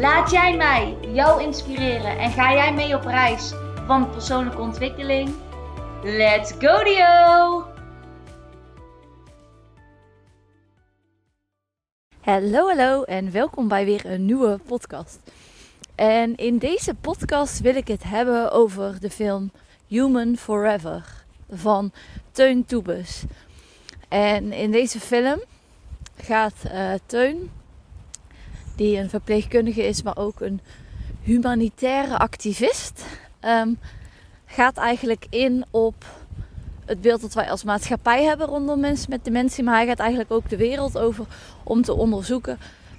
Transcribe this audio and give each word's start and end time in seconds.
Laat 0.00 0.30
jij 0.30 0.56
mij 0.56 0.96
jou 1.00 1.42
inspireren 1.42 2.18
en 2.18 2.30
ga 2.30 2.52
jij 2.52 2.74
mee 2.74 2.94
op 2.94 3.04
reis 3.04 3.52
van 3.86 4.10
persoonlijke 4.10 4.60
ontwikkeling? 4.60 5.34
Let's 6.02 6.52
go 6.58 6.84
Dio! 6.84 7.64
Hallo, 12.20 12.68
hallo 12.68 13.02
en 13.02 13.30
welkom 13.30 13.68
bij 13.68 13.84
weer 13.84 14.06
een 14.06 14.24
nieuwe 14.24 14.58
podcast. 14.66 15.18
En 15.94 16.36
in 16.36 16.58
deze 16.58 16.94
podcast 16.94 17.60
wil 17.60 17.76
ik 17.76 17.88
het 17.88 18.02
hebben 18.02 18.52
over 18.52 19.00
de 19.00 19.10
film 19.10 19.50
Human 19.86 20.36
Forever 20.36 21.24
van 21.50 21.92
Teun 22.30 22.64
Toebes. 22.64 23.22
En 24.08 24.52
in 24.52 24.70
deze 24.70 25.00
film 25.00 25.40
gaat 26.16 26.62
uh, 26.64 26.92
Teun, 27.06 27.50
die 28.76 28.98
een 28.98 29.10
verpleegkundige 29.10 29.86
is, 29.86 30.02
maar 30.02 30.16
ook 30.16 30.40
een 30.40 30.60
humanitaire 31.22 32.18
activist, 32.18 33.04
um, 33.44 33.78
gaat 34.46 34.76
eigenlijk 34.76 35.26
in 35.30 35.64
op 35.70 36.04
het 36.84 37.00
beeld 37.00 37.20
dat 37.20 37.34
wij 37.34 37.50
als 37.50 37.64
maatschappij 37.64 38.24
hebben 38.24 38.46
rondom 38.46 38.80
mensen 38.80 39.10
met 39.10 39.24
dementie. 39.24 39.64
Maar 39.64 39.76
hij 39.76 39.86
gaat 39.86 39.98
eigenlijk 39.98 40.30
ook 40.30 40.48
de 40.48 40.56
wereld 40.56 40.98
over 40.98 41.26
om 41.62 41.82
te 41.82 41.94
onderzoeken 41.94 42.58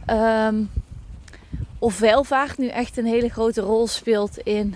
um, 0.09 0.69
of 1.79 1.99
welvaart 1.99 2.57
nu 2.57 2.67
echt 2.67 2.97
een 2.97 3.05
hele 3.05 3.29
grote 3.29 3.61
rol 3.61 3.87
speelt 3.87 4.37
in 4.37 4.75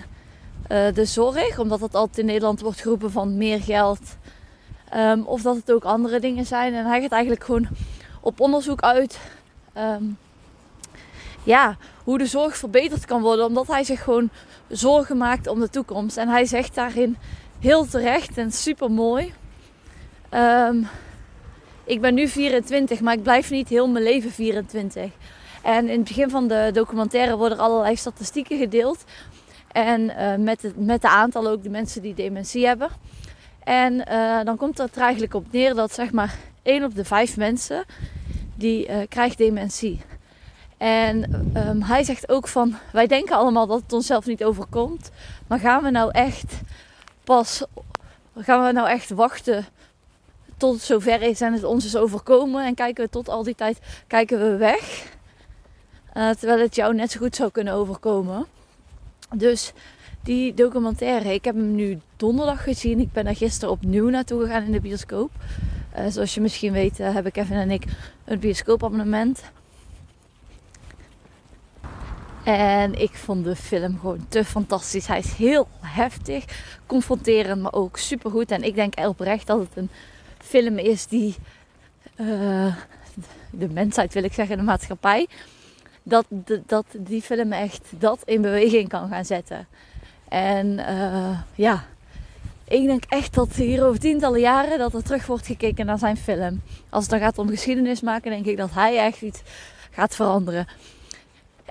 uh, 0.68 0.92
de 0.94 1.04
zorg. 1.04 1.58
Omdat 1.58 1.80
het 1.80 1.94
altijd 1.94 2.18
in 2.18 2.26
Nederland 2.26 2.60
wordt 2.60 2.80
geroepen 2.80 3.10
van 3.10 3.36
meer 3.36 3.60
geld. 3.60 4.16
Um, 4.94 5.22
of 5.22 5.42
dat 5.42 5.56
het 5.56 5.72
ook 5.72 5.84
andere 5.84 6.20
dingen 6.20 6.46
zijn. 6.46 6.74
En 6.74 6.86
hij 6.86 7.00
gaat 7.00 7.12
eigenlijk 7.12 7.44
gewoon 7.44 7.68
op 8.20 8.40
onderzoek 8.40 8.80
uit. 8.80 9.18
Ja, 11.42 11.76
hoe 12.04 12.18
de 12.18 12.26
zorg 12.26 12.56
verbeterd 12.56 13.04
kan 13.04 13.22
worden. 13.22 13.46
Omdat 13.46 13.66
hij 13.66 13.84
zich 13.84 14.02
gewoon 14.02 14.30
zorgen 14.68 15.16
maakt 15.16 15.46
om 15.46 15.60
de 15.60 15.70
toekomst. 15.70 16.16
En 16.16 16.28
hij 16.28 16.44
zegt 16.44 16.74
daarin 16.74 17.16
heel 17.60 17.86
terecht 17.86 18.38
en 18.38 18.52
super 18.52 18.90
mooi. 18.90 19.32
Um, 20.34 20.88
ik 21.84 22.00
ben 22.00 22.14
nu 22.14 22.28
24, 22.28 23.00
maar 23.00 23.14
ik 23.14 23.22
blijf 23.22 23.50
niet 23.50 23.68
heel 23.68 23.88
mijn 23.88 24.04
leven 24.04 24.30
24. 24.30 25.10
En 25.62 25.88
in 25.88 25.98
het 25.98 26.08
begin 26.08 26.30
van 26.30 26.48
de 26.48 26.70
documentaire 26.72 27.36
worden 27.36 27.58
er 27.58 27.64
allerlei 27.64 27.96
statistieken 27.96 28.58
gedeeld. 28.58 29.04
En 29.72 30.00
uh, 30.00 30.34
met, 30.34 30.62
het, 30.62 30.86
met 30.86 31.02
de 31.02 31.08
aantallen 31.08 31.52
ook 31.52 31.62
de 31.62 31.70
mensen 31.70 32.02
die 32.02 32.14
dementie 32.14 32.66
hebben. 32.66 32.88
En 33.64 33.92
uh, 33.92 34.42
dan 34.44 34.56
komt 34.56 34.78
het 34.78 34.96
er 34.96 35.02
eigenlijk 35.02 35.34
op 35.34 35.46
neer 35.50 35.74
dat 35.74 35.92
zeg 35.92 36.12
maar 36.12 36.34
1 36.62 36.84
op 36.84 36.94
de 36.94 37.04
5 37.04 37.36
mensen 37.36 37.84
die 38.54 38.88
uh, 38.88 38.96
krijgt 39.08 39.38
dementie. 39.38 40.00
En 40.82 41.46
um, 41.56 41.82
hij 41.82 42.04
zegt 42.04 42.28
ook 42.28 42.48
van, 42.48 42.74
wij 42.92 43.06
denken 43.06 43.36
allemaal 43.36 43.66
dat 43.66 43.82
het 43.82 43.92
onszelf 43.92 44.26
niet 44.26 44.44
overkomt. 44.44 45.10
Maar 45.46 45.58
gaan 45.58 45.82
we 45.82 45.90
nou 45.90 46.10
echt 46.10 46.54
pas, 47.24 47.64
gaan 48.36 48.64
we 48.64 48.72
nou 48.72 48.88
echt 48.88 49.10
wachten 49.10 49.66
tot 50.56 50.74
het 50.74 50.82
zover 50.82 51.22
is 51.22 51.40
en 51.40 51.52
het 51.52 51.64
ons 51.64 51.84
is 51.84 51.96
overkomen. 51.96 52.64
En 52.64 52.74
kijken 52.74 53.04
we 53.04 53.10
tot 53.10 53.28
al 53.28 53.42
die 53.42 53.54
tijd, 53.54 53.78
kijken 54.06 54.38
we 54.38 54.56
weg. 54.56 55.06
Uh, 56.16 56.30
terwijl 56.30 56.60
het 56.60 56.74
jou 56.74 56.94
net 56.94 57.10
zo 57.10 57.18
goed 57.18 57.36
zou 57.36 57.50
kunnen 57.50 57.74
overkomen. 57.74 58.46
Dus 59.34 59.72
die 60.22 60.54
documentaire, 60.54 61.34
ik 61.34 61.44
heb 61.44 61.54
hem 61.54 61.74
nu 61.74 62.00
donderdag 62.16 62.62
gezien. 62.62 63.00
Ik 63.00 63.12
ben 63.12 63.26
er 63.26 63.36
gisteren 63.36 63.74
opnieuw 63.74 64.08
naartoe 64.08 64.42
gegaan 64.42 64.62
in 64.62 64.72
de 64.72 64.80
bioscoop. 64.80 65.30
Uh, 65.98 66.04
zoals 66.08 66.34
je 66.34 66.40
misschien 66.40 66.72
weet 66.72 67.00
uh, 67.00 67.14
heb 67.14 67.26
ik 67.26 67.32
Kevin 67.32 67.56
en 67.56 67.70
ik 67.70 67.84
een 68.24 68.38
bioscoopabonnement. 68.38 69.42
En 72.44 73.00
ik 73.00 73.14
vond 73.14 73.44
de 73.44 73.56
film 73.56 73.98
gewoon 74.00 74.26
te 74.28 74.44
fantastisch. 74.44 75.06
Hij 75.06 75.18
is 75.18 75.32
heel 75.32 75.68
heftig, 75.80 76.44
confronterend, 76.86 77.62
maar 77.62 77.72
ook 77.72 77.98
supergoed. 77.98 78.50
En 78.50 78.62
ik 78.62 78.74
denk 78.74 78.98
oprecht 78.98 79.46
dat 79.46 79.58
het 79.58 79.70
een 79.74 79.90
film 80.38 80.78
is 80.78 81.06
die 81.06 81.34
uh, 82.16 82.76
de 83.50 83.68
mensheid, 83.68 84.14
wil 84.14 84.24
ik 84.24 84.32
zeggen, 84.32 84.56
de 84.56 84.62
maatschappij, 84.62 85.26
dat, 86.02 86.24
dat 86.66 86.84
die 86.98 87.22
film 87.22 87.52
echt 87.52 87.82
dat 87.90 88.18
in 88.24 88.42
beweging 88.42 88.88
kan 88.88 89.08
gaan 89.08 89.24
zetten. 89.24 89.66
En 90.28 90.66
uh, 90.66 91.38
ja, 91.54 91.84
ik 92.64 92.86
denk 92.86 93.04
echt 93.08 93.34
dat 93.34 93.52
hier 93.52 93.86
over 93.86 94.00
tientallen 94.00 94.40
jaren 94.40 94.78
dat 94.78 94.94
er 94.94 95.02
terug 95.02 95.26
wordt 95.26 95.46
gekeken 95.46 95.86
naar 95.86 95.98
zijn 95.98 96.16
film. 96.16 96.62
Als 96.88 97.02
het 97.02 97.12
dan 97.12 97.20
gaat 97.20 97.38
om 97.38 97.48
geschiedenis 97.48 98.00
maken, 98.00 98.30
denk 98.30 98.46
ik 98.46 98.56
dat 98.56 98.74
hij 98.74 98.98
echt 98.98 99.22
iets 99.22 99.42
gaat 99.90 100.14
veranderen. 100.14 100.66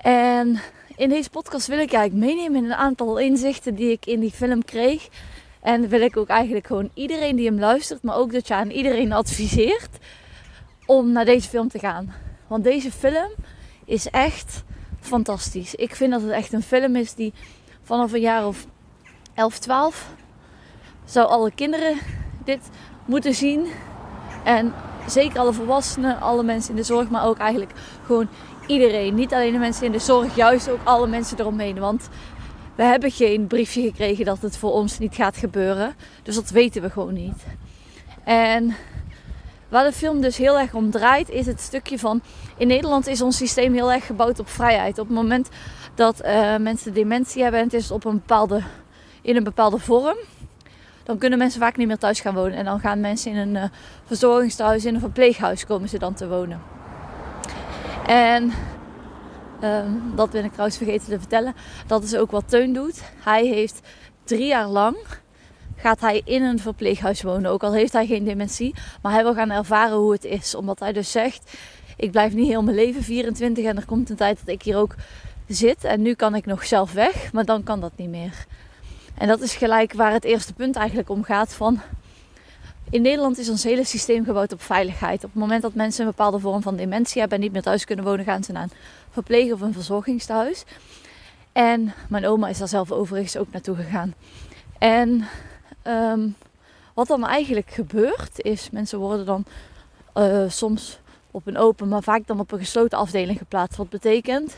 En 0.02 0.60
in 0.96 1.08
deze 1.08 1.30
podcast 1.30 1.66
wil 1.66 1.78
ik 1.78 1.92
eigenlijk 1.92 2.26
meenemen 2.26 2.64
in 2.64 2.70
een 2.70 2.76
aantal 2.76 3.18
inzichten 3.18 3.74
die 3.74 3.90
ik 3.90 4.06
in 4.06 4.20
die 4.20 4.30
film 4.30 4.64
kreeg. 4.64 5.08
En 5.60 5.88
wil 5.88 6.00
ik 6.00 6.16
ook 6.16 6.28
eigenlijk 6.28 6.66
gewoon 6.66 6.90
iedereen 6.94 7.36
die 7.36 7.46
hem 7.46 7.58
luistert, 7.58 8.02
maar 8.02 8.16
ook 8.16 8.32
dat 8.32 8.48
je 8.48 8.54
aan 8.54 8.70
iedereen 8.70 9.12
adviseert 9.12 9.98
om 10.86 11.12
naar 11.12 11.24
deze 11.24 11.48
film 11.48 11.68
te 11.68 11.78
gaan. 11.78 12.14
Want 12.46 12.64
deze 12.64 12.92
film 12.92 13.30
is 13.84 14.06
echt 14.06 14.62
fantastisch. 15.00 15.74
Ik 15.74 15.96
vind 15.96 16.12
dat 16.12 16.22
het 16.22 16.30
echt 16.30 16.52
een 16.52 16.62
film 16.62 16.96
is 16.96 17.14
die 17.14 17.32
vanaf 17.82 18.12
een 18.12 18.20
jaar 18.20 18.46
of 18.46 18.66
11, 19.34 19.58
12 19.58 20.10
zou 21.04 21.28
alle 21.28 21.50
kinderen 21.50 21.98
dit 22.44 22.70
moeten 23.04 23.34
zien. 23.34 23.66
En 24.44 24.74
zeker 25.06 25.38
alle 25.38 25.52
volwassenen, 25.52 26.20
alle 26.20 26.42
mensen 26.42 26.70
in 26.70 26.76
de 26.76 26.82
zorg, 26.82 27.10
maar 27.10 27.26
ook 27.26 27.38
eigenlijk 27.38 27.72
gewoon 28.06 28.28
iedereen. 28.66 29.14
Niet 29.14 29.34
alleen 29.34 29.52
de 29.52 29.58
mensen 29.58 29.86
in 29.86 29.92
de 29.92 29.98
zorg, 29.98 30.36
juist 30.36 30.70
ook 30.70 30.80
alle 30.84 31.06
mensen 31.06 31.38
eromheen. 31.40 31.78
Want 31.78 32.08
we 32.74 32.82
hebben 32.82 33.10
geen 33.10 33.46
briefje 33.46 33.82
gekregen 33.82 34.24
dat 34.24 34.38
het 34.40 34.56
voor 34.56 34.72
ons 34.72 34.98
niet 34.98 35.14
gaat 35.14 35.36
gebeuren. 35.36 35.94
Dus 36.22 36.34
dat 36.34 36.50
weten 36.50 36.82
we 36.82 36.90
gewoon 36.90 37.14
niet. 37.14 37.44
En 38.24 38.76
waar 39.68 39.84
de 39.84 39.92
film 39.92 40.20
dus 40.20 40.36
heel 40.36 40.58
erg 40.58 40.74
om 40.74 40.90
draait, 40.90 41.30
is 41.30 41.46
het 41.46 41.60
stukje 41.60 41.98
van. 41.98 42.20
In 42.56 42.66
Nederland 42.66 43.06
is 43.06 43.22
ons 43.22 43.36
systeem 43.36 43.74
heel 43.74 43.92
erg 43.92 44.06
gebouwd 44.06 44.38
op 44.38 44.48
vrijheid. 44.48 44.98
Op 44.98 45.06
het 45.06 45.16
moment 45.16 45.48
dat 45.94 46.24
uh, 46.24 46.56
mensen 46.56 46.94
dementie 46.94 47.42
hebben 47.42 47.60
en 47.60 47.66
het 47.66 47.74
is 47.74 47.90
op 47.90 48.04
een 48.04 48.14
bepaalde, 48.14 48.62
in 49.22 49.36
een 49.36 49.44
bepaalde 49.44 49.78
vorm. 49.78 50.16
Dan 51.04 51.18
kunnen 51.18 51.38
mensen 51.38 51.60
vaak 51.60 51.76
niet 51.76 51.86
meer 51.86 51.98
thuis 51.98 52.20
gaan 52.20 52.34
wonen. 52.34 52.58
En 52.58 52.64
dan 52.64 52.80
gaan 52.80 53.00
mensen 53.00 53.32
in 53.32 53.36
een 53.36 53.54
uh, 53.54 53.64
verzorgingstehuis, 54.04 54.84
in 54.84 54.94
een 54.94 55.00
verpleeghuis 55.00 55.66
komen 55.66 55.88
ze 55.88 55.98
dan 55.98 56.14
te 56.14 56.28
wonen. 56.28 56.81
En 58.06 58.52
um, 59.62 60.12
dat 60.14 60.30
ben 60.30 60.44
ik 60.44 60.50
trouwens 60.50 60.76
vergeten 60.76 61.08
te 61.08 61.18
vertellen. 61.18 61.54
Dat 61.86 62.02
is 62.02 62.16
ook 62.16 62.30
wat 62.30 62.48
Teun 62.48 62.72
doet. 62.72 63.02
Hij 63.24 63.46
heeft 63.46 63.80
drie 64.24 64.46
jaar 64.46 64.68
lang 64.68 64.96
gaat 65.82 66.00
hij 66.00 66.22
in 66.24 66.42
een 66.42 66.58
verpleeghuis 66.58 67.22
wonen. 67.22 67.50
Ook 67.50 67.62
al 67.62 67.72
heeft 67.72 67.92
hij 67.92 68.06
geen 68.06 68.24
dementie. 68.24 68.74
Maar 69.02 69.12
hij 69.12 69.22
wil 69.22 69.34
gaan 69.34 69.50
ervaren 69.50 69.96
hoe 69.96 70.12
het 70.12 70.24
is. 70.24 70.54
Omdat 70.54 70.80
hij 70.80 70.92
dus 70.92 71.10
zegt, 71.10 71.56
ik 71.96 72.10
blijf 72.10 72.32
niet 72.32 72.46
heel 72.46 72.62
mijn 72.62 72.76
leven 72.76 73.02
24 73.02 73.64
en 73.64 73.76
er 73.76 73.84
komt 73.84 74.10
een 74.10 74.16
tijd 74.16 74.38
dat 74.38 74.54
ik 74.54 74.62
hier 74.62 74.76
ook 74.76 74.94
zit. 75.48 75.84
En 75.84 76.02
nu 76.02 76.14
kan 76.14 76.34
ik 76.34 76.46
nog 76.46 76.66
zelf 76.66 76.92
weg, 76.92 77.32
maar 77.32 77.44
dan 77.44 77.62
kan 77.62 77.80
dat 77.80 77.92
niet 77.96 78.08
meer. 78.08 78.46
En 79.14 79.28
dat 79.28 79.40
is 79.40 79.54
gelijk 79.54 79.92
waar 79.92 80.12
het 80.12 80.24
eerste 80.24 80.52
punt 80.52 80.76
eigenlijk 80.76 81.08
om 81.08 81.24
gaat 81.24 81.54
van... 81.54 81.80
In 82.90 83.02
Nederland 83.02 83.38
is 83.38 83.48
ons 83.48 83.64
hele 83.64 83.84
systeem 83.84 84.24
gebouwd 84.24 84.52
op 84.52 84.62
veiligheid. 84.62 85.24
Op 85.24 85.30
het 85.30 85.40
moment 85.40 85.62
dat 85.62 85.74
mensen 85.74 86.04
een 86.04 86.10
bepaalde 86.10 86.38
vorm 86.38 86.62
van 86.62 86.76
dementie 86.76 87.20
hebben 87.20 87.38
en 87.38 87.44
niet 87.44 87.52
meer 87.52 87.62
thuis 87.62 87.84
kunnen 87.84 88.04
wonen, 88.04 88.24
gaan 88.24 88.44
ze 88.44 88.52
naar 88.52 88.62
een 88.62 88.72
verpleeg- 89.10 89.52
of 89.52 89.60
een 89.60 89.72
verzorgingstehuis. 89.72 90.64
En 91.52 91.94
mijn 92.08 92.26
oma 92.26 92.48
is 92.48 92.58
daar 92.58 92.68
zelf 92.68 92.92
overigens 92.92 93.36
ook 93.36 93.52
naartoe 93.52 93.76
gegaan. 93.76 94.14
En 94.78 95.28
um, 95.84 96.36
wat 96.94 97.06
dan 97.06 97.26
eigenlijk 97.26 97.70
gebeurt, 97.70 98.40
is 98.42 98.70
mensen 98.70 98.98
worden 98.98 99.26
dan 99.26 99.44
uh, 100.14 100.44
soms 100.48 100.98
op 101.30 101.46
een 101.46 101.56
open, 101.58 101.88
maar 101.88 102.02
vaak 102.02 102.26
dan 102.26 102.40
op 102.40 102.52
een 102.52 102.58
gesloten 102.58 102.98
afdeling 102.98 103.38
geplaatst. 103.38 103.76
Wat 103.76 103.88
betekent, 103.88 104.56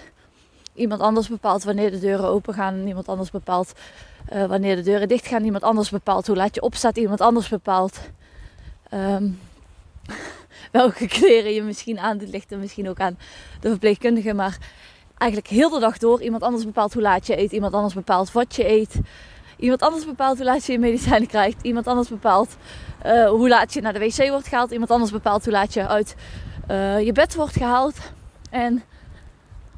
iemand 0.75 1.00
anders 1.00 1.29
bepaalt 1.29 1.65
wanneer 1.65 1.91
de 1.91 1.99
deuren 1.99 2.29
open 2.29 2.55
gaan 2.55 2.87
iemand 2.87 3.09
anders 3.09 3.31
bepaalt 3.31 3.73
uh, 4.32 4.44
wanneer 4.44 4.76
de 4.76 4.82
deuren 4.82 5.09
dicht 5.09 5.26
gaan. 5.26 5.44
Iemand 5.44 5.62
anders 5.62 5.91
bepaalt 5.91 6.26
hoe 6.26 6.37
laat 6.37 6.55
je 6.55 6.62
opstaat, 6.62 6.97
iemand 6.97 7.21
anders 7.21 7.49
bepaalt 7.49 8.00
um, 8.94 9.41
welke 10.73 11.09
kleren 11.09 11.53
je 11.53 11.62
misschien 11.62 11.99
aan 11.99 12.19
doet, 12.19 12.29
ligt 12.29 12.53
er 12.53 12.59
misschien 12.59 12.88
ook 12.88 13.00
aan 13.00 13.19
de 13.61 13.69
verpleegkundige. 13.69 14.35
Maar 14.35 14.59
eigenlijk 15.19 15.53
heel 15.53 15.69
de 15.69 15.81
dag 15.81 15.99
door. 15.99 16.23
Iemand 16.23 16.43
anders 16.43 16.65
bepaalt 16.65 16.93
hoe 16.93 17.03
laat 17.03 17.26
je 17.26 17.38
eet. 17.38 17.53
Iemand 17.53 17.75
anders 17.75 17.94
bepaalt 17.94 18.32
wat 18.32 18.55
je 18.55 18.69
eet. 18.69 18.94
Iemand 19.56 19.82
anders 19.82 20.05
bepaalt 20.05 20.37
hoe 20.37 20.47
laat 20.47 20.65
je 20.65 20.73
je 20.73 20.79
medicijnen 20.79 21.29
krijgt. 21.29 21.62
Iemand 21.62 21.87
anders 21.87 22.09
bepaalt 22.09 22.56
uh, 23.06 23.29
hoe 23.29 23.49
laat 23.49 23.73
je 23.73 23.81
naar 23.81 23.93
de 23.93 23.99
wc 23.99 24.29
wordt 24.29 24.49
gehaald. 24.49 24.71
Iemand 24.71 24.91
anders 24.91 25.11
bepaalt 25.11 25.44
hoe 25.44 25.53
laat 25.53 25.75
je 25.75 25.87
uit 25.87 26.15
uh, 26.71 27.00
je 27.00 27.12
bed 27.12 27.35
wordt 27.35 27.53
gehaald. 27.53 27.97
En 28.50 28.82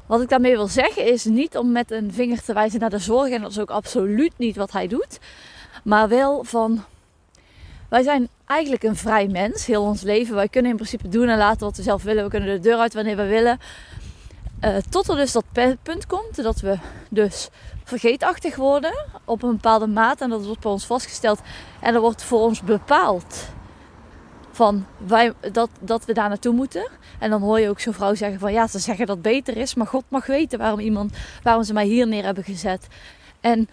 wat 0.07 0.21
ik 0.21 0.29
daarmee 0.29 0.55
wil 0.55 0.67
zeggen 0.67 1.05
is 1.05 1.25
niet 1.25 1.57
om 1.57 1.71
met 1.71 1.91
een 1.91 2.13
vinger 2.13 2.43
te 2.43 2.53
wijzen 2.53 2.79
naar 2.79 2.89
de 2.89 2.97
zorg. 2.97 3.29
En 3.29 3.41
dat 3.41 3.51
is 3.51 3.59
ook 3.59 3.69
absoluut 3.69 4.33
niet 4.37 4.55
wat 4.55 4.71
hij 4.71 4.87
doet. 4.87 5.19
Maar 5.83 6.07
wel 6.07 6.43
van, 6.43 6.83
wij 7.89 8.03
zijn 8.03 8.29
eigenlijk 8.45 8.83
een 8.83 8.95
vrij 8.95 9.27
mens, 9.27 9.65
heel 9.65 9.83
ons 9.83 10.01
leven. 10.01 10.35
Wij 10.35 10.47
kunnen 10.47 10.71
in 10.71 10.77
principe 10.77 11.09
doen 11.09 11.27
en 11.27 11.37
laten 11.37 11.65
wat 11.65 11.77
we 11.77 11.83
zelf 11.83 12.03
willen. 12.03 12.23
We 12.23 12.29
kunnen 12.29 12.49
de 12.49 12.59
deur 12.59 12.77
uit 12.77 12.93
wanneer 12.93 13.15
we 13.15 13.25
willen. 13.25 13.59
Uh, 14.63 14.75
tot 14.89 15.07
er 15.07 15.15
dus 15.15 15.31
dat 15.31 15.45
punt 15.83 16.05
komt 16.05 16.43
dat 16.43 16.59
we 16.59 16.77
dus 17.09 17.49
vergeetachtig 17.83 18.55
worden 18.55 19.05
op 19.25 19.43
een 19.43 19.51
bepaalde 19.51 19.87
maat. 19.87 20.21
En 20.21 20.29
dat 20.29 20.45
wordt 20.45 20.61
voor 20.61 20.71
ons 20.71 20.85
vastgesteld. 20.85 21.39
En 21.79 21.93
er 21.93 22.01
wordt 22.01 22.23
voor 22.23 22.39
ons 22.39 22.61
bepaald 22.61 23.47
van 24.57 24.85
wij, 24.97 25.33
dat, 25.51 25.69
dat 25.79 26.05
we 26.05 26.13
daar 26.13 26.29
naartoe 26.29 26.53
moeten. 26.53 26.89
En 27.19 27.29
dan 27.29 27.41
hoor 27.41 27.59
je 27.59 27.69
ook 27.69 27.79
zo'n 27.79 27.93
vrouw 27.93 28.15
zeggen 28.15 28.39
van 28.39 28.51
ja, 28.53 28.67
ze 28.67 28.79
zeggen 28.79 29.05
dat 29.05 29.15
het 29.15 29.25
beter 29.25 29.57
is. 29.57 29.75
Maar 29.75 29.87
God 29.87 30.03
mag 30.07 30.25
weten 30.25 30.59
waarom, 30.59 30.79
iemand, 30.79 31.13
waarom 31.43 31.63
ze 31.63 31.73
mij 31.73 31.85
hier 31.85 32.07
neer 32.07 32.23
hebben 32.23 32.43
gezet. 32.43 32.87
En 33.39 33.69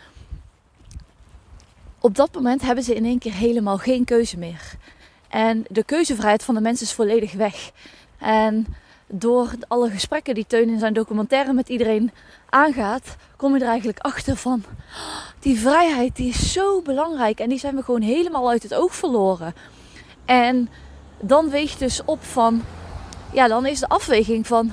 op 2.00 2.14
dat 2.14 2.34
moment 2.34 2.62
hebben 2.62 2.84
ze 2.84 2.94
in 2.94 3.04
één 3.04 3.18
keer 3.18 3.32
helemaal 3.32 3.78
geen 3.78 4.04
keuze 4.04 4.38
meer. 4.38 4.62
En 5.28 5.64
de 5.68 5.84
keuzevrijheid 5.84 6.42
van 6.42 6.54
de 6.54 6.60
mensen 6.60 6.86
is 6.86 6.92
volledig 6.92 7.32
weg. 7.32 7.70
En 8.18 8.66
door 9.06 9.50
alle 9.68 9.90
gesprekken 9.90 10.34
die 10.34 10.46
Teun 10.46 10.68
in 10.68 10.78
zijn 10.78 10.92
documentaire 10.92 11.52
met 11.52 11.68
iedereen 11.68 12.10
aangaat, 12.48 13.16
kom 13.36 13.54
je 13.54 13.60
er 13.60 13.68
eigenlijk 13.68 13.98
achter 13.98 14.36
van 14.36 14.64
die 15.38 15.58
vrijheid 15.58 16.16
die 16.16 16.28
is 16.28 16.52
zo 16.52 16.82
belangrijk 16.82 17.40
en 17.40 17.48
die 17.48 17.58
zijn 17.58 17.76
we 17.76 17.82
gewoon 17.82 18.02
helemaal 18.02 18.50
uit 18.50 18.62
het 18.62 18.74
oog 18.74 18.94
verloren. 18.94 19.54
En 20.24 20.68
dan 21.20 21.50
weegt 21.50 21.78
dus 21.78 22.04
op 22.04 22.24
van, 22.24 22.62
ja, 23.32 23.48
dan 23.48 23.66
is 23.66 23.80
de 23.80 23.88
afweging 23.88 24.46
van, 24.46 24.72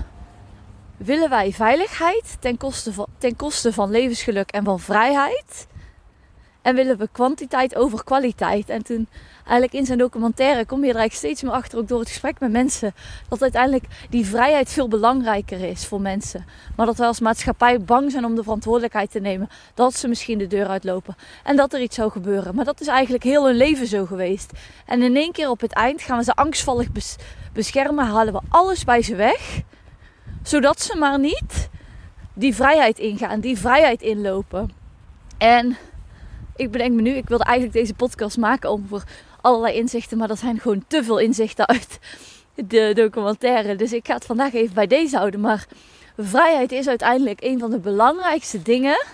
willen 0.97 1.29
wij 1.29 1.53
veiligheid 1.53 2.37
ten 2.39 2.57
koste 2.57 2.93
van, 2.93 3.07
ten 3.17 3.35
koste 3.35 3.73
van 3.73 3.91
levensgeluk 3.91 4.51
en 4.51 4.63
van 4.63 4.79
vrijheid? 4.79 5.67
En 6.61 6.75
willen 6.75 6.97
we 6.97 7.09
kwantiteit 7.11 7.75
over 7.75 8.03
kwaliteit? 8.03 8.69
En 8.69 8.83
toen 8.83 9.07
eigenlijk 9.51 9.73
in 9.73 9.85
zijn 9.85 9.97
documentaire 9.97 10.65
kom 10.65 10.83
je 10.83 10.89
er 10.89 10.95
eigenlijk 10.95 11.25
steeds 11.25 11.41
meer 11.41 11.51
achter, 11.51 11.79
ook 11.79 11.87
door 11.87 11.99
het 11.99 12.07
gesprek 12.07 12.39
met 12.39 12.51
mensen, 12.51 12.93
dat 13.29 13.41
uiteindelijk 13.41 13.85
die 14.09 14.25
vrijheid 14.25 14.69
veel 14.69 14.87
belangrijker 14.87 15.59
is 15.59 15.85
voor 15.85 16.01
mensen. 16.01 16.45
Maar 16.75 16.85
dat 16.85 16.97
wij 16.97 17.07
als 17.07 17.19
maatschappij 17.19 17.79
bang 17.79 18.11
zijn 18.11 18.25
om 18.25 18.35
de 18.35 18.43
verantwoordelijkheid 18.43 19.11
te 19.11 19.19
nemen, 19.19 19.49
dat 19.73 19.95
ze 19.95 20.07
misschien 20.07 20.37
de 20.37 20.47
deur 20.47 20.67
uitlopen 20.67 21.15
en 21.43 21.55
dat 21.55 21.73
er 21.73 21.81
iets 21.81 21.95
zou 21.95 22.11
gebeuren. 22.11 22.55
Maar 22.55 22.65
dat 22.65 22.81
is 22.81 22.87
eigenlijk 22.87 23.23
heel 23.23 23.45
hun 23.45 23.55
leven 23.55 23.87
zo 23.87 24.05
geweest. 24.05 24.51
En 24.85 25.01
in 25.01 25.15
één 25.15 25.31
keer 25.31 25.49
op 25.49 25.61
het 25.61 25.73
eind 25.73 26.01
gaan 26.01 26.17
we 26.17 26.23
ze 26.23 26.33
angstvallig 26.33 26.87
beschermen, 27.53 28.05
halen 28.05 28.33
we 28.33 28.41
alles 28.49 28.83
bij 28.83 29.01
ze 29.01 29.15
weg, 29.15 29.61
zodat 30.43 30.81
ze 30.81 30.97
maar 30.97 31.19
niet 31.19 31.69
die 32.33 32.55
vrijheid 32.55 32.99
ingaan, 32.99 33.39
die 33.39 33.57
vrijheid 33.57 34.01
inlopen. 34.01 34.71
En 35.37 35.77
ik 36.55 36.71
bedenk 36.71 36.93
me 36.93 37.01
nu, 37.01 37.11
ik 37.11 37.27
wilde 37.27 37.43
eigenlijk 37.43 37.77
deze 37.77 37.93
podcast 37.93 38.37
maken 38.37 38.69
over 38.69 39.03
allerlei 39.41 39.75
inzichten, 39.75 40.17
maar 40.17 40.27
dat 40.27 40.39
zijn 40.39 40.59
gewoon 40.59 40.83
te 40.87 41.03
veel 41.03 41.17
inzichten 41.17 41.67
uit 41.67 41.99
de 42.55 42.91
documentaire. 42.95 43.75
Dus 43.75 43.93
ik 43.93 44.07
ga 44.07 44.13
het 44.13 44.25
vandaag 44.25 44.53
even 44.53 44.73
bij 44.73 44.87
deze 44.87 45.17
houden. 45.17 45.39
Maar 45.39 45.67
vrijheid 46.17 46.71
is 46.71 46.87
uiteindelijk 46.87 47.43
een 47.43 47.59
van 47.59 47.71
de 47.71 47.79
belangrijkste 47.79 48.61
dingen 48.61 49.05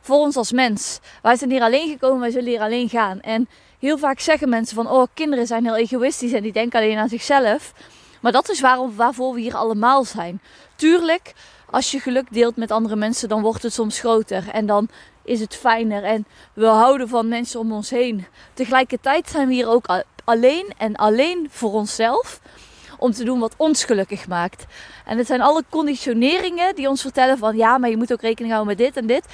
voor 0.00 0.16
ons 0.16 0.36
als 0.36 0.52
mens. 0.52 1.00
Wij 1.22 1.36
zijn 1.36 1.50
hier 1.50 1.62
alleen 1.62 1.88
gekomen, 1.88 2.20
wij 2.20 2.30
zullen 2.30 2.48
hier 2.48 2.60
alleen 2.60 2.88
gaan. 2.88 3.20
En 3.20 3.48
heel 3.78 3.98
vaak 3.98 4.20
zeggen 4.20 4.48
mensen 4.48 4.76
van, 4.76 4.90
oh, 4.90 5.06
kinderen 5.14 5.46
zijn 5.46 5.64
heel 5.64 5.76
egoïstisch 5.76 6.32
en 6.32 6.42
die 6.42 6.52
denken 6.52 6.80
alleen 6.80 6.98
aan 6.98 7.08
zichzelf. 7.08 7.72
Maar 8.20 8.32
dat 8.32 8.48
is 8.48 8.60
waarom, 8.60 8.96
waarvoor 8.96 9.34
we 9.34 9.40
hier 9.40 9.54
allemaal 9.54 10.04
zijn. 10.04 10.40
Tuurlijk, 10.76 11.32
als 11.70 11.90
je 11.90 12.00
geluk 12.00 12.26
deelt 12.30 12.56
met 12.56 12.70
andere 12.70 12.96
mensen, 12.96 13.28
dan 13.28 13.42
wordt 13.42 13.62
het 13.62 13.72
soms 13.72 13.98
groter. 13.98 14.48
En 14.52 14.66
dan 14.66 14.88
is 15.24 15.40
het 15.40 15.56
fijner 15.56 16.04
en 16.04 16.26
we 16.52 16.66
houden 16.66 17.08
van 17.08 17.28
mensen 17.28 17.60
om 17.60 17.72
ons 17.72 17.90
heen. 17.90 18.26
Tegelijkertijd 18.54 19.28
zijn 19.28 19.48
we 19.48 19.54
hier 19.54 19.68
ook 19.68 20.04
alleen 20.24 20.72
en 20.78 20.96
alleen 20.96 21.46
voor 21.50 21.72
onszelf 21.72 22.40
om 22.98 23.12
te 23.12 23.24
doen 23.24 23.38
wat 23.38 23.54
ons 23.56 23.84
gelukkig 23.84 24.28
maakt. 24.28 24.64
En 25.04 25.18
het 25.18 25.26
zijn 25.26 25.40
alle 25.40 25.64
conditioneringen 25.68 26.74
die 26.74 26.88
ons 26.88 27.02
vertellen 27.02 27.38
van 27.38 27.56
ja, 27.56 27.78
maar 27.78 27.90
je 27.90 27.96
moet 27.96 28.12
ook 28.12 28.20
rekening 28.20 28.52
houden 28.52 28.76
met 28.76 28.86
dit 28.86 28.96
en 28.96 29.06
dit. 29.06 29.24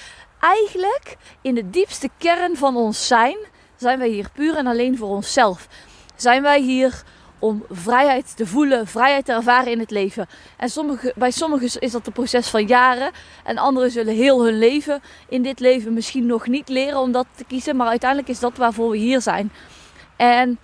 Eigenlijk 0.41 1.17
in 1.43 1.55
de 1.55 1.71
diepste 1.71 2.09
kern 2.19 2.57
van 2.57 2.77
ons 2.77 3.07
zijn, 3.07 3.37
zijn 3.77 3.99
wij 3.99 4.09
hier 4.09 4.31
puur 4.35 4.57
en 4.57 4.67
alleen 4.67 4.99
voor 4.99 5.09
onszelf. 5.09 5.69
Zijn 6.17 6.43
wij 6.43 6.61
hier 6.61 7.03
om 7.41 7.65
vrijheid 7.71 8.37
te 8.37 8.47
voelen, 8.47 8.87
vrijheid 8.87 9.25
te 9.25 9.33
ervaren 9.33 9.73
in 9.73 9.79
het 9.79 9.91
leven. 9.91 10.29
En 10.57 10.71
sommige, 10.71 11.13
bij 11.17 11.31
sommigen 11.31 11.81
is 11.81 11.93
dat 11.93 12.07
een 12.07 12.13
proces 12.13 12.49
van 12.49 12.67
jaren. 12.67 13.11
En 13.45 13.59
anderen 13.59 13.91
zullen 13.91 14.15
heel 14.15 14.45
hun 14.45 14.59
leven 14.59 15.03
in 15.29 15.43
dit 15.43 15.61
leven 15.61 15.93
misschien 15.93 16.27
nog 16.27 16.47
niet 16.47 16.69
leren 16.69 16.99
om 16.99 17.13
dat 17.13 17.27
te 17.35 17.45
kiezen. 17.45 17.77
Maar 17.77 17.89
uiteindelijk 17.89 18.31
is 18.31 18.41
dat 18.41 18.57
waarvoor 18.57 18.91
we 18.91 18.97
hier 18.97 19.21
zijn. 19.21 19.53
En 20.17 20.59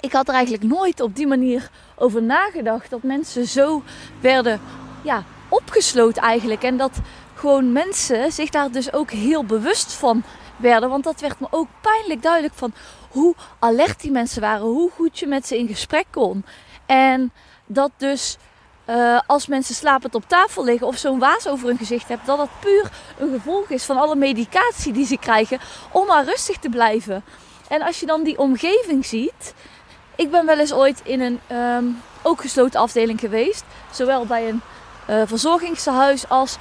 ik 0.00 0.12
had 0.12 0.28
er 0.28 0.34
eigenlijk 0.34 0.64
nooit 0.64 1.00
op 1.00 1.16
die 1.16 1.26
manier 1.26 1.70
over 1.96 2.22
nagedacht. 2.22 2.90
Dat 2.90 3.02
mensen 3.02 3.46
zo 3.46 3.82
werden 4.20 4.60
ja, 5.02 5.24
opgesloten 5.48 6.22
eigenlijk. 6.22 6.62
En 6.62 6.76
dat 6.76 7.00
gewoon 7.34 7.72
mensen 7.72 8.32
zich 8.32 8.50
daar 8.50 8.70
dus 8.70 8.92
ook 8.92 9.10
heel 9.10 9.44
bewust 9.44 9.92
van 9.92 10.22
werden. 10.56 10.88
Want 10.88 11.04
dat 11.04 11.20
werd 11.20 11.40
me 11.40 11.46
ook 11.50 11.68
pijnlijk 11.80 12.22
duidelijk 12.22 12.54
van 12.54 12.72
hoe 13.08 13.34
alert 13.58 14.00
die 14.00 14.10
mensen 14.10 14.40
waren, 14.40 14.66
hoe 14.66 14.90
goed 14.90 15.18
je 15.18 15.26
met 15.26 15.46
ze 15.46 15.58
in 15.58 15.68
gesprek 15.68 16.06
kon. 16.10 16.44
En 16.86 17.32
dat 17.66 17.90
dus 17.96 18.36
uh, 18.86 19.20
als 19.26 19.46
mensen 19.46 19.74
slapend 19.74 20.14
op 20.14 20.24
tafel 20.26 20.64
liggen 20.64 20.86
of 20.86 20.96
zo'n 20.96 21.18
waas 21.18 21.48
over 21.48 21.66
hun 21.68 21.78
gezicht 21.78 22.08
hebben, 22.08 22.26
dat 22.26 22.38
dat 22.38 22.48
puur 22.60 22.90
een 23.18 23.32
gevolg 23.32 23.68
is 23.68 23.84
van 23.84 23.96
alle 23.96 24.16
medicatie 24.16 24.92
die 24.92 25.06
ze 25.06 25.18
krijgen 25.18 25.60
om 25.92 26.06
maar 26.06 26.24
rustig 26.24 26.58
te 26.58 26.68
blijven. 26.68 27.24
En 27.68 27.82
als 27.82 28.00
je 28.00 28.06
dan 28.06 28.22
die 28.22 28.38
omgeving 28.38 29.06
ziet. 29.06 29.54
Ik 30.16 30.30
ben 30.30 30.46
wel 30.46 30.58
eens 30.58 30.72
ooit 30.72 31.00
in 31.04 31.20
een 31.20 31.40
um, 31.56 32.02
ook 32.22 32.40
gesloten 32.40 32.80
afdeling 32.80 33.20
geweest. 33.20 33.64
Zowel 33.92 34.26
bij 34.26 34.48
een 34.48 34.60
uh, 35.10 35.22
verzorgingshuis 35.26 36.28
als 36.28 36.56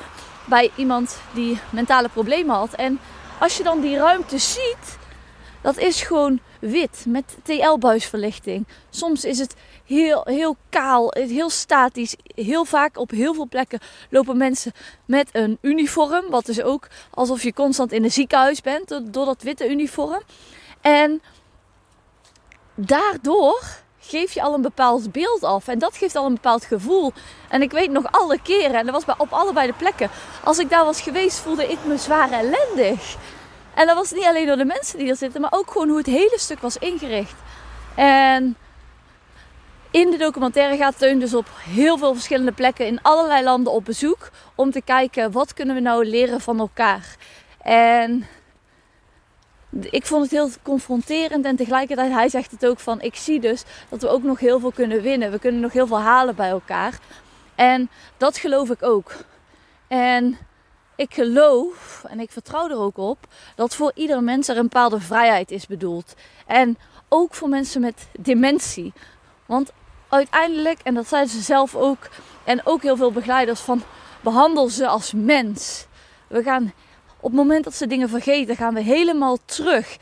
bij 0.45 0.71
iemand 0.75 1.17
die 1.33 1.59
mentale 1.69 2.09
problemen 2.09 2.55
had. 2.55 2.73
En 2.73 2.99
als 3.39 3.57
je 3.57 3.63
dan 3.63 3.81
die 3.81 3.97
ruimte 3.97 4.37
ziet, 4.37 4.96
dat 5.67 5.77
is 5.77 6.01
gewoon 6.01 6.39
wit 6.59 7.05
met 7.07 7.37
TL-buisverlichting. 7.43 8.67
Soms 8.89 9.25
is 9.25 9.39
het 9.39 9.55
heel, 9.85 10.21
heel 10.25 10.55
kaal, 10.69 11.13
heel 11.13 11.49
statisch. 11.49 12.15
Heel 12.35 12.65
vaak 12.65 12.97
op 12.97 13.11
heel 13.11 13.33
veel 13.33 13.47
plekken 13.47 13.79
lopen 14.09 14.37
mensen 14.37 14.71
met 15.05 15.29
een 15.31 15.57
uniform. 15.61 16.29
Wat 16.29 16.45
dus 16.45 16.61
ook 16.61 16.87
alsof 17.11 17.43
je 17.43 17.53
constant 17.53 17.91
in 17.91 18.03
een 18.03 18.11
ziekenhuis 18.11 18.61
bent 18.61 18.99
door 19.03 19.25
dat 19.25 19.41
witte 19.41 19.69
uniform. 19.69 20.21
En 20.81 21.21
daardoor 22.75 23.63
geef 23.99 24.33
je 24.33 24.41
al 24.41 24.53
een 24.53 24.61
bepaald 24.61 25.11
beeld 25.11 25.43
af. 25.43 25.67
En 25.67 25.79
dat 25.79 25.97
geeft 25.97 26.15
al 26.15 26.25
een 26.25 26.33
bepaald 26.33 26.65
gevoel. 26.65 27.13
En 27.49 27.61
ik 27.61 27.71
weet 27.71 27.91
nog 27.91 28.11
alle 28.11 28.41
keren, 28.41 28.75
en 28.75 28.85
dat 28.85 29.05
was 29.05 29.15
op 29.17 29.31
allebei 29.31 29.67
de 29.67 29.73
plekken. 29.73 30.09
Als 30.43 30.59
ik 30.59 30.69
daar 30.69 30.85
was 30.85 31.01
geweest, 31.01 31.39
voelde 31.39 31.71
ik 31.71 31.77
me 31.85 31.97
zwaar 31.97 32.31
ellendig. 32.31 33.17
En 33.77 33.87
dat 33.87 33.95
was 33.95 34.11
niet 34.11 34.25
alleen 34.25 34.45
door 34.45 34.57
de 34.57 34.65
mensen 34.65 34.97
die 34.97 35.09
er 35.09 35.15
zitten, 35.15 35.41
maar 35.41 35.53
ook 35.53 35.71
gewoon 35.71 35.87
hoe 35.87 35.97
het 35.97 36.05
hele 36.05 36.37
stuk 36.39 36.59
was 36.59 36.77
ingericht. 36.77 37.35
En 37.95 38.57
in 39.91 40.11
de 40.11 40.17
documentaire 40.17 40.77
gaat 40.77 40.97
Teun 40.97 41.19
dus 41.19 41.33
op 41.33 41.47
heel 41.59 41.97
veel 41.97 42.13
verschillende 42.13 42.51
plekken 42.51 42.85
in 42.85 43.01
allerlei 43.01 43.43
landen 43.43 43.73
op 43.73 43.85
bezoek. 43.85 44.29
Om 44.55 44.71
te 44.71 44.81
kijken 44.81 45.31
wat 45.31 45.53
kunnen 45.53 45.75
we 45.75 45.81
nou 45.81 46.05
leren 46.05 46.41
van 46.41 46.59
elkaar. 46.59 47.15
En 47.61 48.27
ik 49.81 50.05
vond 50.05 50.21
het 50.21 50.31
heel 50.31 50.49
confronterend 50.61 51.45
en 51.45 51.55
tegelijkertijd 51.55 52.11
hij 52.11 52.29
zegt 52.29 52.51
het 52.51 52.65
ook 52.65 52.79
van 52.79 53.01
ik 53.01 53.15
zie 53.15 53.39
dus 53.39 53.63
dat 53.89 54.01
we 54.01 54.07
ook 54.07 54.23
nog 54.23 54.39
heel 54.39 54.59
veel 54.59 54.71
kunnen 54.71 55.01
winnen. 55.01 55.31
We 55.31 55.39
kunnen 55.39 55.61
nog 55.61 55.73
heel 55.73 55.87
veel 55.87 56.01
halen 56.01 56.35
bij 56.35 56.49
elkaar. 56.49 56.99
En 57.55 57.89
dat 58.17 58.37
geloof 58.37 58.69
ik 58.69 58.83
ook. 58.83 59.11
En 59.87 60.37
ik 60.97 61.13
geloof 61.13 62.03
en 62.07 62.19
ik 62.19 62.31
vertrouw 62.31 62.69
er 62.69 62.77
ook 62.77 62.97
op 62.97 63.17
dat 63.55 63.75
voor 63.75 63.91
ieder 63.95 64.23
mens 64.23 64.47
er 64.47 64.57
een 64.57 64.63
bepaalde 64.63 64.99
vrijheid 64.99 65.51
is 65.51 65.67
bedoeld. 65.67 66.13
En 66.45 66.77
ook 67.07 67.33
voor 67.33 67.49
mensen 67.49 67.81
met 67.81 68.07
dementie. 68.19 68.93
Want 69.45 69.71
uiteindelijk, 70.09 70.79
en 70.83 70.93
dat 70.93 71.07
zeiden 71.07 71.31
ze 71.31 71.41
zelf 71.41 71.75
ook, 71.75 72.09
en 72.43 72.65
ook 72.65 72.81
heel 72.81 72.97
veel 72.97 73.11
begeleiders 73.11 73.59
van 73.59 73.83
behandel 74.21 74.69
ze 74.69 74.87
als 74.87 75.13
mens. 75.13 75.85
We 76.27 76.43
gaan 76.43 76.73
op 77.19 77.29
het 77.29 77.39
moment 77.39 77.63
dat 77.63 77.73
ze 77.73 77.87
dingen 77.87 78.09
vergeten, 78.09 78.55
gaan 78.55 78.73
we 78.73 78.81
helemaal 78.81 79.37
terug 79.45 79.97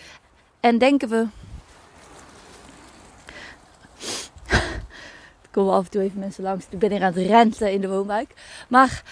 en 0.60 0.78
denken 0.78 1.10
we. 1.10 1.28
komen 5.52 5.74
af 5.74 5.86
en 5.86 5.92
toe 5.92 6.02
even 6.02 6.20
mensen 6.20 6.44
langs. 6.44 6.66
Ik 6.70 6.80
ben 6.80 6.92
hier 6.92 7.04
aan 7.04 7.14
het 7.14 7.28
renten 7.28 7.72
in 7.72 7.82
de 7.82 7.90
woonwijk. 7.90 8.34
Maar 8.68 9.04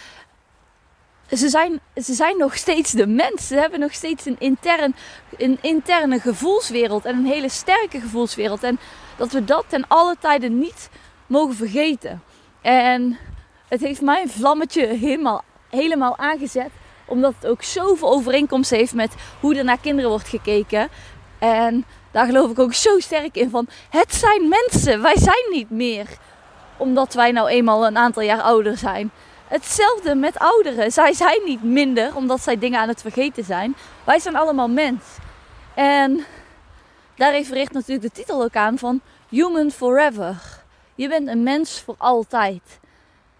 ze 1.37 1.49
zijn, 1.49 1.79
ze 1.95 2.13
zijn 2.13 2.37
nog 2.37 2.55
steeds 2.55 2.91
de 2.91 3.07
mensen. 3.07 3.47
Ze 3.47 3.55
hebben 3.55 3.79
nog 3.79 3.93
steeds 3.93 4.25
een, 4.25 4.35
intern, 4.39 4.95
een 5.37 5.57
interne 5.61 6.19
gevoelswereld. 6.19 7.05
En 7.05 7.15
een 7.15 7.25
hele 7.25 7.49
sterke 7.49 7.99
gevoelswereld. 7.99 8.63
En 8.63 8.79
dat 9.17 9.31
we 9.31 9.45
dat 9.45 9.65
ten 9.67 9.85
alle 9.87 10.15
tijden 10.19 10.59
niet 10.59 10.89
mogen 11.27 11.55
vergeten. 11.55 12.23
En 12.61 13.17
het 13.67 13.81
heeft 13.81 14.01
mijn 14.01 14.29
vlammetje 14.29 14.85
helemaal, 14.85 15.43
helemaal 15.69 16.17
aangezet. 16.17 16.69
Omdat 17.05 17.33
het 17.39 17.47
ook 17.47 17.63
zoveel 17.63 18.09
overeenkomst 18.09 18.69
heeft 18.69 18.93
met 18.93 19.15
hoe 19.39 19.55
er 19.55 19.63
naar 19.63 19.79
kinderen 19.79 20.09
wordt 20.09 20.27
gekeken. 20.27 20.89
En 21.39 21.85
daar 22.11 22.25
geloof 22.25 22.51
ik 22.51 22.59
ook 22.59 22.73
zo 22.73 22.99
sterk 22.99 23.35
in 23.35 23.49
van 23.49 23.67
het 23.89 24.13
zijn 24.13 24.47
mensen. 24.47 25.01
Wij 25.01 25.17
zijn 25.17 25.45
niet 25.51 25.69
meer 25.69 26.07
omdat 26.77 27.13
wij 27.13 27.31
nou 27.31 27.49
eenmaal 27.49 27.85
een 27.85 27.97
aantal 27.97 28.23
jaar 28.23 28.41
ouder 28.41 28.77
zijn. 28.77 29.11
Hetzelfde 29.53 30.15
met 30.15 30.39
ouderen. 30.39 30.91
Zij 30.91 31.13
zijn 31.13 31.41
niet 31.45 31.63
minder 31.63 32.15
omdat 32.15 32.41
zij 32.41 32.57
dingen 32.57 32.79
aan 32.79 32.87
het 32.87 33.01
vergeten 33.01 33.43
zijn. 33.43 33.75
Wij 34.03 34.19
zijn 34.19 34.35
allemaal 34.35 34.69
mens. 34.69 35.03
En 35.75 36.25
daar 37.15 37.31
refereert 37.31 37.71
natuurlijk 37.71 38.01
de 38.01 38.21
titel 38.21 38.43
ook 38.43 38.55
aan 38.55 38.77
van 38.77 39.01
Human 39.29 39.71
Forever. 39.71 40.63
Je 40.95 41.07
bent 41.07 41.27
een 41.27 41.43
mens 41.43 41.81
voor 41.81 41.95
altijd. 41.97 42.61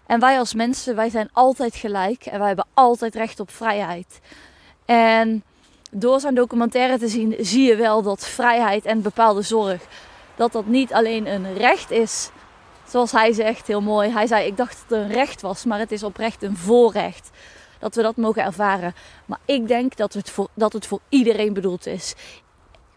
En 0.06 0.20
wij 0.20 0.38
als 0.38 0.54
mensen, 0.54 0.96
wij 0.96 1.08
zijn 1.08 1.28
altijd 1.32 1.74
gelijk 1.74 2.26
en 2.26 2.38
wij 2.38 2.46
hebben 2.46 2.66
altijd 2.74 3.14
recht 3.14 3.40
op 3.40 3.50
vrijheid. 3.50 4.20
En 4.84 5.44
door 5.90 6.20
zijn 6.20 6.34
documentaire 6.34 6.98
te 6.98 7.08
zien, 7.08 7.36
zie 7.38 7.68
je 7.68 7.76
wel 7.76 8.02
dat 8.02 8.26
vrijheid 8.26 8.84
en 8.84 9.02
bepaalde 9.02 9.42
zorg, 9.42 9.82
dat 10.36 10.52
dat 10.52 10.66
niet 10.66 10.92
alleen 10.92 11.26
een 11.26 11.54
recht 11.54 11.90
is, 11.90 12.30
zoals 12.88 13.12
hij 13.12 13.32
zegt, 13.32 13.66
heel 13.66 13.80
mooi. 13.80 14.10
Hij 14.10 14.26
zei, 14.26 14.46
ik 14.46 14.56
dacht 14.56 14.84
dat 14.88 14.98
het 14.98 15.08
een 15.08 15.14
recht 15.14 15.40
was, 15.40 15.64
maar 15.64 15.78
het 15.78 15.92
is 15.92 16.02
oprecht 16.02 16.42
een 16.42 16.56
voorrecht. 16.56 17.30
Dat 17.78 17.94
we 17.94 18.02
dat 18.02 18.16
mogen 18.16 18.42
ervaren. 18.42 18.94
Maar 19.26 19.38
ik 19.44 19.68
denk 19.68 19.96
dat 19.96 20.12
het 20.12 20.30
voor, 20.30 20.48
dat 20.54 20.72
het 20.72 20.86
voor 20.86 21.00
iedereen 21.08 21.52
bedoeld 21.52 21.86
is. 21.86 22.14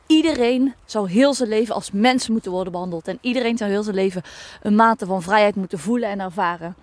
Iedereen 0.08 0.74
zou 0.86 1.10
heel 1.10 1.34
zijn 1.34 1.50
leven 1.50 1.76
als 1.76 1.92
mens 1.92 2.30
moeten 2.30 2.52
worden 2.52 2.72
behandeld. 2.72 3.08
En 3.08 3.18
iedereen 3.22 3.58
zou 3.58 3.72
heel 3.72 3.84
zijn 3.84 3.96
leven 3.96 4.22
een 4.62 4.76
mate 4.76 5.06
van 5.06 5.22
vrijheid 5.22 5.56
moeten 5.56 5.80
voelen 5.80 6.10
en 6.10 6.20
ervaren. 6.20 6.76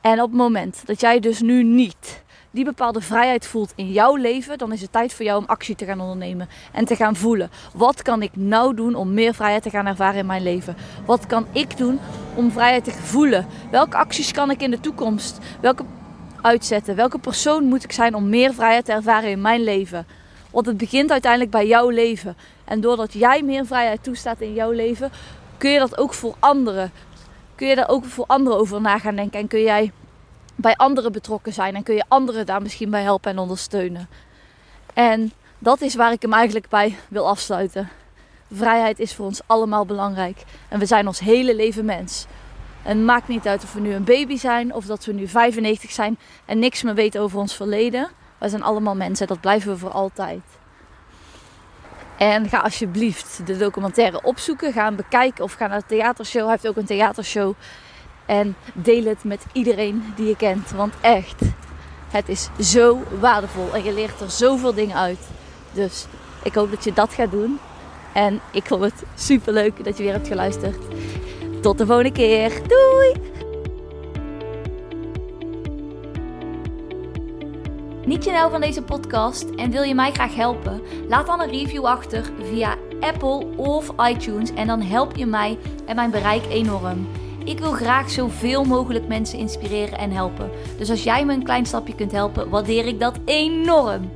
En 0.00 0.22
op 0.22 0.28
het 0.28 0.38
moment 0.38 0.82
dat 0.84 1.00
jij 1.00 1.20
dus 1.20 1.40
nu 1.40 1.62
niet 1.62 2.24
die 2.56 2.64
bepaalde 2.64 3.00
vrijheid 3.00 3.46
voelt 3.46 3.72
in 3.74 3.92
jouw 3.92 4.16
leven, 4.16 4.58
dan 4.58 4.72
is 4.72 4.80
het 4.80 4.92
tijd 4.92 5.14
voor 5.14 5.24
jou 5.24 5.38
om 5.38 5.48
actie 5.48 5.74
te 5.74 5.84
gaan 5.84 6.00
ondernemen 6.00 6.48
en 6.72 6.84
te 6.84 6.96
gaan 6.96 7.16
voelen. 7.16 7.50
Wat 7.74 8.02
kan 8.02 8.22
ik 8.22 8.36
nou 8.36 8.74
doen 8.74 8.94
om 8.94 9.14
meer 9.14 9.34
vrijheid 9.34 9.62
te 9.62 9.70
gaan 9.70 9.86
ervaren 9.86 10.18
in 10.18 10.26
mijn 10.26 10.42
leven? 10.42 10.76
Wat 11.06 11.26
kan 11.26 11.46
ik 11.52 11.76
doen 11.76 12.00
om 12.34 12.50
vrijheid 12.50 12.84
te 12.84 12.92
voelen? 12.92 13.46
Welke 13.70 13.96
acties 13.96 14.32
kan 14.32 14.50
ik 14.50 14.62
in 14.62 14.70
de 14.70 14.80
toekomst? 14.80 15.38
Welke 15.60 15.84
uitzetten? 16.40 16.96
Welke 16.96 17.18
persoon 17.18 17.64
moet 17.64 17.84
ik 17.84 17.92
zijn 17.92 18.14
om 18.14 18.28
meer 18.28 18.54
vrijheid 18.54 18.84
te 18.84 18.92
ervaren 18.92 19.30
in 19.30 19.40
mijn 19.40 19.64
leven? 19.64 20.06
Want 20.50 20.66
het 20.66 20.76
begint 20.76 21.10
uiteindelijk 21.10 21.50
bij 21.50 21.66
jouw 21.66 21.88
leven. 21.88 22.36
En 22.64 22.80
doordat 22.80 23.12
jij 23.12 23.42
meer 23.42 23.66
vrijheid 23.66 24.02
toestaat 24.02 24.40
in 24.40 24.54
jouw 24.54 24.70
leven, 24.70 25.10
kun 25.56 25.70
je 25.70 25.78
dat 25.78 25.98
ook 25.98 26.14
voor 26.14 26.34
anderen. 26.38 26.92
Kun 27.54 27.66
je 27.66 27.74
daar 27.74 27.88
ook 27.88 28.04
voor 28.04 28.24
anderen 28.26 28.58
over 28.58 28.80
na 28.80 28.98
gaan 28.98 29.16
denken. 29.16 29.40
En 29.40 29.48
kun 29.48 29.62
jij 29.62 29.92
bij 30.56 30.76
anderen 30.76 31.12
betrokken 31.12 31.52
zijn. 31.52 31.74
En 31.74 31.82
kun 31.82 31.94
je 31.94 32.04
anderen 32.08 32.46
daar 32.46 32.62
misschien 32.62 32.90
bij 32.90 33.02
helpen 33.02 33.30
en 33.30 33.38
ondersteunen. 33.38 34.08
En 34.94 35.32
dat 35.58 35.80
is 35.80 35.94
waar 35.94 36.12
ik 36.12 36.22
hem 36.22 36.32
eigenlijk 36.32 36.68
bij 36.68 36.96
wil 37.08 37.28
afsluiten. 37.28 37.88
Vrijheid 38.52 38.98
is 38.98 39.14
voor 39.14 39.26
ons 39.26 39.40
allemaal 39.46 39.86
belangrijk. 39.86 40.44
En 40.68 40.78
we 40.78 40.86
zijn 40.86 41.06
ons 41.06 41.20
hele 41.20 41.54
leven 41.54 41.84
mens. 41.84 42.26
En 42.82 42.96
het 42.96 43.06
maakt 43.06 43.28
niet 43.28 43.46
uit 43.46 43.62
of 43.62 43.72
we 43.72 43.80
nu 43.80 43.92
een 43.92 44.04
baby 44.04 44.36
zijn 44.36 44.74
of 44.74 44.86
dat 44.86 45.04
we 45.04 45.12
nu 45.12 45.28
95 45.28 45.90
zijn 45.90 46.18
en 46.44 46.58
niks 46.58 46.82
meer 46.82 46.94
weten 46.94 47.20
over 47.20 47.38
ons 47.38 47.54
verleden. 47.54 48.08
Wij 48.38 48.48
zijn 48.48 48.62
allemaal 48.62 48.94
mensen, 48.94 49.26
dat 49.26 49.40
blijven 49.40 49.72
we 49.72 49.78
voor 49.78 49.90
altijd. 49.90 50.42
En 52.16 52.48
ga 52.48 52.58
alsjeblieft 52.58 53.40
de 53.46 53.56
documentaire 53.56 54.22
opzoeken. 54.22 54.72
Ga 54.72 54.84
hem 54.84 54.96
bekijken 54.96 55.44
of 55.44 55.52
ga 55.52 55.66
naar 55.66 55.80
de 55.80 55.86
theatershow. 55.86 56.42
Hij 56.42 56.50
heeft 56.50 56.68
ook 56.68 56.76
een 56.76 56.84
theatershow. 56.84 57.54
En 58.26 58.56
deel 58.74 59.04
het 59.04 59.24
met 59.24 59.44
iedereen 59.52 60.02
die 60.16 60.26
je 60.26 60.36
kent. 60.36 60.70
Want 60.70 60.94
echt, 61.00 61.42
het 62.10 62.28
is 62.28 62.48
zo 62.60 63.02
waardevol. 63.20 63.74
En 63.74 63.84
je 63.84 63.94
leert 63.94 64.20
er 64.20 64.30
zoveel 64.30 64.74
dingen 64.74 64.96
uit. 64.96 65.28
Dus 65.72 66.06
ik 66.42 66.54
hoop 66.54 66.70
dat 66.70 66.84
je 66.84 66.92
dat 66.92 67.12
gaat 67.12 67.30
doen. 67.30 67.58
En 68.12 68.40
ik 68.52 68.66
vond 68.66 68.82
het 68.82 69.02
super 69.14 69.52
leuk 69.52 69.84
dat 69.84 69.96
je 69.96 70.02
weer 70.02 70.12
hebt 70.12 70.28
geluisterd. 70.28 70.78
Tot 71.60 71.78
de 71.78 71.86
volgende 71.86 72.12
keer. 72.12 72.52
Doei! 72.68 73.34
Niet 78.06 78.24
je 78.24 78.30
nou 78.30 78.50
van 78.50 78.60
deze 78.60 78.82
podcast 78.82 79.44
en 79.56 79.70
wil 79.70 79.82
je 79.82 79.94
mij 79.94 80.12
graag 80.12 80.34
helpen? 80.34 80.82
Laat 81.08 81.26
dan 81.26 81.40
een 81.40 81.50
review 81.50 81.84
achter 81.84 82.30
via 82.50 82.76
Apple 83.00 83.46
of 83.56 83.92
iTunes 84.08 84.54
en 84.54 84.66
dan 84.66 84.82
help 84.82 85.16
je 85.16 85.26
mij 85.26 85.58
en 85.86 85.96
mijn 85.96 86.10
bereik 86.10 86.42
enorm. 86.48 87.06
Ik 87.46 87.58
wil 87.58 87.72
graag 87.72 88.10
zoveel 88.10 88.64
mogelijk 88.64 89.08
mensen 89.08 89.38
inspireren 89.38 89.98
en 89.98 90.10
helpen. 90.10 90.50
Dus 90.78 90.90
als 90.90 91.02
jij 91.02 91.24
me 91.24 91.32
een 91.32 91.42
klein 91.42 91.66
stapje 91.66 91.94
kunt 91.94 92.12
helpen, 92.12 92.48
waardeer 92.48 92.86
ik 92.86 93.00
dat 93.00 93.18
enorm. 93.24 94.10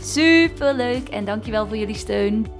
Super 0.00 0.74
leuk 0.74 1.08
en 1.08 1.24
dankjewel 1.24 1.66
voor 1.66 1.76
jullie 1.76 1.96
steun. 1.96 2.55